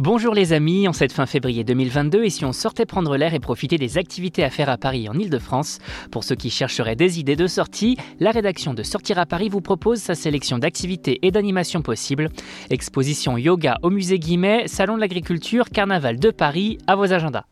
Bonjour 0.00 0.34
les 0.34 0.52
amis, 0.52 0.88
en 0.88 0.92
cette 0.92 1.12
fin 1.12 1.24
février 1.24 1.62
2022, 1.62 2.24
et 2.24 2.30
si 2.30 2.44
on 2.44 2.52
sortait 2.52 2.84
prendre 2.84 3.16
l'air 3.16 3.32
et 3.32 3.38
profiter 3.38 3.78
des 3.78 3.96
activités 3.96 4.42
à 4.42 4.50
faire 4.50 4.68
à 4.68 4.76
Paris 4.76 5.08
en 5.08 5.14
Ile-de-France 5.14 5.78
Pour 6.10 6.24
ceux 6.24 6.34
qui 6.34 6.50
chercheraient 6.50 6.96
des 6.96 7.20
idées 7.20 7.36
de 7.36 7.46
sortie, 7.46 7.96
la 8.18 8.32
rédaction 8.32 8.74
de 8.74 8.82
Sortir 8.82 9.20
à 9.20 9.24
Paris 9.24 9.48
vous 9.48 9.60
propose 9.60 10.00
sa 10.00 10.16
sélection 10.16 10.58
d'activités 10.58 11.20
et 11.22 11.30
d'animations 11.30 11.80
possibles. 11.80 12.30
Exposition 12.70 13.38
yoga 13.38 13.78
au 13.82 13.90
musée 13.90 14.18
Guimet, 14.18 14.66
Salon 14.66 14.96
de 14.96 15.00
l'agriculture, 15.00 15.70
Carnaval 15.70 16.18
de 16.18 16.32
Paris, 16.32 16.78
à 16.88 16.96
vos 16.96 17.12
agendas. 17.12 17.44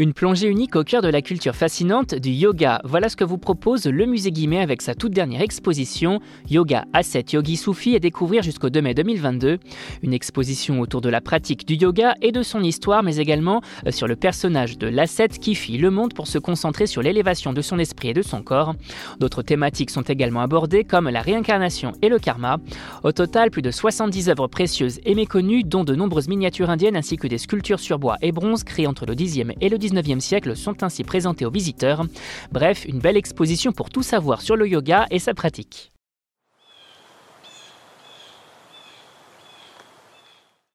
Une 0.00 0.12
plongée 0.12 0.46
unique 0.46 0.76
au 0.76 0.84
cœur 0.84 1.02
de 1.02 1.08
la 1.08 1.22
culture 1.22 1.56
fascinante 1.56 2.14
du 2.14 2.30
yoga. 2.30 2.80
Voilà 2.84 3.08
ce 3.08 3.16
que 3.16 3.24
vous 3.24 3.36
propose 3.36 3.84
le 3.86 4.06
musée 4.06 4.30
Guimet 4.30 4.60
avec 4.60 4.80
sa 4.80 4.94
toute 4.94 5.10
dernière 5.10 5.40
exposition 5.40 6.20
Yoga 6.48 6.84
Asset 6.92 7.24
Yogi 7.32 7.56
Soufi 7.56 7.96
à 7.96 7.98
découvrir 7.98 8.44
jusqu'au 8.44 8.70
2 8.70 8.80
mai 8.80 8.94
2022. 8.94 9.58
Une 10.04 10.12
exposition 10.12 10.78
autour 10.78 11.00
de 11.00 11.08
la 11.08 11.20
pratique 11.20 11.66
du 11.66 11.74
yoga 11.74 12.14
et 12.22 12.30
de 12.30 12.44
son 12.44 12.62
histoire, 12.62 13.02
mais 13.02 13.16
également 13.16 13.60
euh, 13.88 13.90
sur 13.90 14.06
le 14.06 14.14
personnage 14.14 14.78
de 14.78 14.86
l'asset 14.86 15.30
qui 15.30 15.56
fit 15.56 15.78
le 15.78 15.90
monde 15.90 16.14
pour 16.14 16.28
se 16.28 16.38
concentrer 16.38 16.86
sur 16.86 17.02
l'élévation 17.02 17.52
de 17.52 17.60
son 17.60 17.80
esprit 17.80 18.10
et 18.10 18.14
de 18.14 18.22
son 18.22 18.42
corps. 18.42 18.76
D'autres 19.18 19.42
thématiques 19.42 19.90
sont 19.90 20.02
également 20.02 20.42
abordées 20.42 20.84
comme 20.84 21.08
la 21.08 21.22
réincarnation 21.22 21.90
et 22.02 22.08
le 22.08 22.20
karma. 22.20 22.58
Au 23.02 23.10
total, 23.10 23.50
plus 23.50 23.62
de 23.62 23.72
70 23.72 24.28
œuvres 24.28 24.46
précieuses 24.46 25.00
et 25.04 25.16
méconnues, 25.16 25.64
dont 25.64 25.82
de 25.82 25.96
nombreuses 25.96 26.28
miniatures 26.28 26.70
indiennes 26.70 26.96
ainsi 26.96 27.16
que 27.16 27.26
des 27.26 27.38
sculptures 27.38 27.80
sur 27.80 27.98
bois 27.98 28.16
et 28.22 28.30
bronze 28.30 28.62
créées 28.62 28.86
entre 28.86 29.04
le 29.04 29.16
10e 29.16 29.54
et 29.60 29.68
le 29.68 29.87
19e 29.88 30.20
siècle 30.20 30.56
sont 30.56 30.82
ainsi 30.82 31.04
présentés 31.04 31.44
aux 31.44 31.50
visiteurs. 31.50 32.04
Bref, 32.52 32.84
une 32.86 32.98
belle 32.98 33.16
exposition 33.16 33.72
pour 33.72 33.90
tout 33.90 34.02
savoir 34.02 34.40
sur 34.40 34.56
le 34.56 34.68
yoga 34.68 35.06
et 35.10 35.18
sa 35.18 35.34
pratique. 35.34 35.92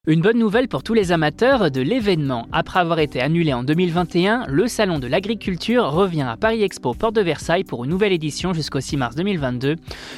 Une 0.05 0.19
bonne 0.19 0.37
nouvelle 0.37 0.67
pour 0.67 0.83
tous 0.83 0.93
les 0.93 1.13
amateurs 1.13 1.71
de 1.71 1.79
l'événement. 1.79 2.45
Après 2.51 2.81
avoir 2.81 2.99
été 2.99 3.21
annulé 3.21 3.53
en 3.53 3.63
2021, 3.63 4.47
le 4.49 4.67
Salon 4.67 4.99
de 4.99 5.07
l'Agriculture 5.07 5.85
revient 5.85 6.23
à 6.23 6.35
Paris 6.35 6.61
Expo 6.61 6.93
Porte 6.93 7.15
de 7.15 7.21
Versailles 7.21 7.63
pour 7.63 7.85
une 7.85 7.91
nouvelle 7.91 8.11
édition 8.11 8.51
jusqu'au 8.51 8.81
6 8.81 8.97
mars 8.97 9.15
2022. 9.15 9.77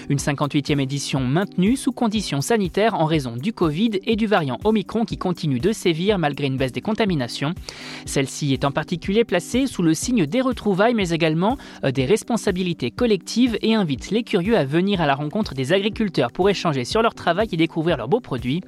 Une 0.10 0.18
58e 0.18 0.82
édition 0.82 1.20
maintenue 1.20 1.76
sous 1.76 1.92
conditions 1.92 2.42
sanitaires 2.42 2.96
en 2.96 3.06
raison 3.06 3.36
du 3.36 3.54
Covid 3.54 4.00
et 4.08 4.16
du 4.16 4.26
variant 4.26 4.58
Omicron 4.64 5.06
qui 5.06 5.20
continue 5.20 5.60
de 5.60 5.72
sévir 5.72 6.18
malgré 6.18 6.48
une 6.48 6.58
baisse 6.58 6.72
des 6.72 6.82
contaminations. 6.82 7.54
Celle-ci 8.08 8.54
est 8.54 8.66
en 8.66 8.72
particulier 8.72 9.24
placée 9.24 9.68
sous 9.68 9.84
le 9.84 9.94
signe 9.94 10.26
des 10.26 10.42
retrouvailles 10.42 10.96
mais 10.96 11.10
également 11.10 11.58
euh, 11.84 11.92
des 11.92 12.06
responsabilités 12.06 12.90
collectives 12.90 13.60
et 13.62 13.76
invite 13.76 14.10
les 14.10 14.24
curieux 14.24 14.58
à 14.58 14.66
venir 14.66 15.00
à 15.00 15.06
la 15.06 15.14
rencontre 15.14 15.54
des 15.54 15.74
agriculteurs 15.74 16.32
pour 16.32 16.50
échanger 16.50 16.86
sur 16.86 17.04
leur 17.04 17.14
travail 17.14 17.50
et 17.52 17.58
découvrir 17.58 17.98
leurs 17.98 18.10
beaux 18.10 18.20
produits. 18.20 18.62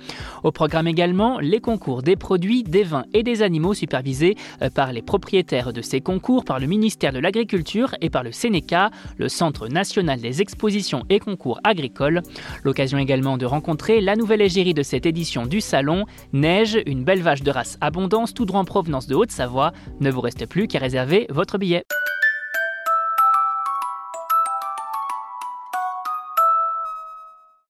Au 0.44 0.52
programme 0.52 0.86
également 0.86 1.07
les 1.42 1.60
concours 1.60 2.04
des 2.04 2.16
produits, 2.16 2.64
des 2.64 2.84
vins 2.84 3.06
et 3.14 3.24
des 3.24 3.42
animaux 3.42 3.74
supervisés 3.74 4.36
euh, 4.62 4.70
par 4.70 4.92
les 4.92 5.02
propriétaires 5.02 5.74
de 5.74 5.82
ces 5.82 6.02
concours, 6.02 6.44
par 6.44 6.60
le 6.60 6.68
ministère 6.68 7.14
de 7.14 7.20
l'Agriculture 7.20 7.96
et 8.02 8.10
par 8.10 8.24
le 8.24 8.32
Sénéca, 8.32 8.92
le 9.18 9.30
Centre 9.30 9.68
national 9.68 10.20
des 10.20 10.42
expositions 10.42 11.04
et 11.10 11.20
concours 11.20 11.60
agricoles. 11.64 12.22
L'occasion 12.64 12.98
également 12.98 13.38
de 13.38 13.46
rencontrer 13.46 14.02
la 14.02 14.16
nouvelle 14.16 14.42
égérie 14.42 14.74
de 14.74 14.84
cette 14.84 15.06
édition 15.06 15.46
du 15.46 15.62
salon, 15.62 16.06
Neige, 16.34 16.80
une 16.86 17.04
belle 17.04 17.22
vache 17.22 17.44
de 17.44 17.52
race 17.52 17.78
abondance 17.82 18.34
tout 18.34 18.46
droit 18.46 18.62
en 18.62 18.66
provenance 18.66 19.08
de 19.08 19.16
Haute-Savoie. 19.16 19.72
Ne 20.00 20.12
vous 20.12 20.22
reste 20.22 20.46
plus 20.46 20.68
qu'à 20.68 20.80
réserver 20.80 21.28
votre 21.30 21.58
billet. 21.58 21.84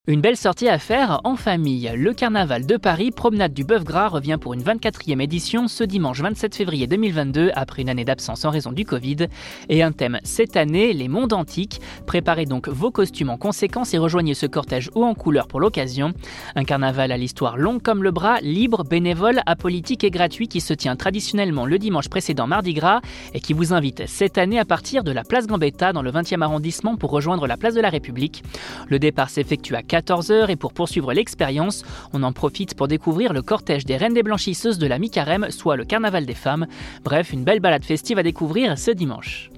Une 0.10 0.22
belle 0.22 0.38
sortie 0.38 0.70
à 0.70 0.80
faire 0.80 1.20
en 1.26 1.36
famille. 1.36 1.92
Le 1.94 2.14
carnaval 2.14 2.66
de 2.66 2.78
Paris, 2.78 3.12
promenade 3.12 3.54
du 3.54 3.66
Bœuf 3.66 3.84
Gras, 3.84 4.08
revient 4.08 4.38
pour 4.40 4.54
une 4.54 4.64
24e 4.64 5.22
édition 5.22 5.68
ce 5.68 5.84
dimanche 5.84 6.22
27 6.22 6.56
février 6.56 6.88
2022 6.88 7.52
après 7.54 7.82
une 7.82 7.90
année 7.90 8.06
d'absence 8.06 8.46
en 8.46 8.50
raison 8.50 8.72
du 8.72 8.86
Covid. 8.86 9.28
Et 9.68 9.84
un 9.84 9.92
thème 9.92 10.22
cette 10.24 10.56
année, 10.56 10.94
les 10.94 11.10
mondes 11.10 11.34
antiques. 11.34 11.82
Préparez 12.06 12.46
donc 12.46 12.70
vos 12.70 12.90
costumes 12.90 13.32
en 13.32 13.36
conséquence 13.36 13.94
et 13.94 13.98
rejoignez 13.98 14.34
ce 14.34 14.46
cortège 14.46 14.90
haut 14.96 15.04
en 15.04 15.14
couleur 15.14 15.46
pour 15.46 15.60
l'occasion. 15.60 16.14
Un 16.56 16.64
carnaval 16.64 17.12
à 17.12 17.18
l'histoire 17.18 17.58
longue 17.58 17.82
comme 17.82 18.02
le 18.02 18.12
bras, 18.12 18.40
libre, 18.40 18.86
bénévole, 18.86 19.42
apolitique 19.46 20.06
et 20.06 20.10
gratuit 20.10 20.48
qui 20.48 20.62
se 20.62 20.74
tient 20.74 20.96
traditionnellement 20.96 21.66
le 21.66 21.80
dimanche 21.80 22.08
précédent 22.08 22.48
Mardi 22.48 22.74
Gras 22.74 23.02
et 23.34 23.42
qui 23.42 23.52
vous 23.52 23.74
invite 23.74 24.04
cette 24.08 24.38
année 24.38 24.58
à 24.58 24.64
partir 24.64 25.04
de 25.04 25.12
la 25.12 25.26
place 25.26 25.48
Gambetta 25.48 25.92
dans 25.92 26.02
le 26.02 26.14
20e 26.14 26.44
arrondissement 26.44 26.96
pour 26.96 27.12
rejoindre 27.12 27.46
la 27.46 27.58
place 27.58 27.76
de 27.76 27.82
la 27.82 27.90
République. 27.90 28.42
Le 28.88 29.00
départ 29.00 29.30
s'effectue 29.30 29.76
à 29.76 29.82
14h 30.00 30.50
et 30.50 30.56
pour 30.56 30.74
poursuivre 30.74 31.14
l'expérience, 31.14 31.84
on 32.14 32.24
en 32.24 32.34
profite 32.34 32.76
pour 32.76 32.88
découvrir 32.88 33.34
le 33.34 33.42
cortège 33.42 33.86
des 33.86 33.98
Reines 33.98 34.14
des 34.14 34.24
Blanchisseuses 34.24 34.78
de 34.78 34.88
la 34.88 35.00
mi-carême, 35.00 35.48
soit 35.50 35.76
le 35.76 35.86
Carnaval 35.86 36.26
des 36.26 36.34
femmes. 36.34 36.68
Bref, 37.04 37.34
une 37.34 37.44
belle 37.44 37.60
balade 37.60 37.84
festive 37.84 38.18
à 38.18 38.24
découvrir 38.24 38.78
ce 38.78 38.92
dimanche. 38.92 39.50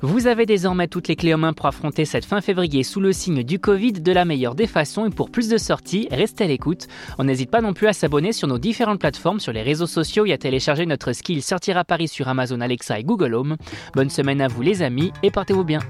Vous 0.00 0.26
avez 0.26 0.46
désormais 0.46 0.88
toutes 0.88 1.08
les 1.08 1.16
clés 1.16 1.34
en 1.34 1.38
main 1.38 1.52
pour 1.52 1.66
affronter 1.66 2.04
cette 2.04 2.24
fin 2.24 2.40
février 2.40 2.82
sous 2.82 3.00
le 3.00 3.12
signe 3.12 3.42
du 3.42 3.58
Covid 3.58 3.92
de 3.92 4.12
la 4.12 4.24
meilleure 4.24 4.54
des 4.54 4.66
façons 4.66 5.06
et 5.06 5.10
pour 5.10 5.30
plus 5.30 5.48
de 5.48 5.58
sorties, 5.58 6.08
restez 6.10 6.44
à 6.44 6.46
l'écoute. 6.48 6.88
On 7.18 7.24
n'hésite 7.24 7.50
pas 7.50 7.60
non 7.60 7.72
plus 7.72 7.86
à 7.86 7.92
s'abonner 7.92 8.32
sur 8.32 8.48
nos 8.48 8.58
différentes 8.58 9.00
plateformes, 9.00 9.40
sur 9.40 9.52
les 9.52 9.62
réseaux 9.62 9.86
sociaux 9.86 10.26
et 10.26 10.32
à 10.32 10.38
télécharger 10.38 10.86
notre 10.86 11.12
skill 11.12 11.42
Sortir 11.42 11.76
à 11.76 11.84
Paris 11.84 12.08
sur 12.08 12.28
Amazon 12.28 12.60
Alexa 12.60 12.98
et 12.98 13.04
Google 13.04 13.34
Home. 13.34 13.56
Bonne 13.94 14.10
semaine 14.10 14.40
à 14.40 14.48
vous 14.48 14.62
les 14.62 14.82
amis 14.82 15.12
et 15.22 15.30
portez-vous 15.30 15.64
bien. 15.64 15.80